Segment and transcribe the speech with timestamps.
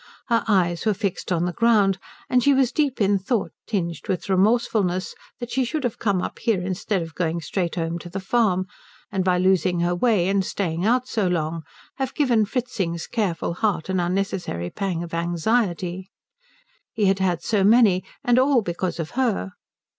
[0.29, 4.29] Her eyes were fixed on the ground, and she was deep in thought tinged with
[4.29, 8.19] remorsefulness that she should have come up here instead of going straight home to the
[8.19, 8.65] farm,
[9.11, 11.61] and by losing her way and staying out so long
[11.97, 16.09] have given Fritzing's careful heart an unnecessary pang of anxiety.
[16.93, 19.51] He had had so many, and all because of her.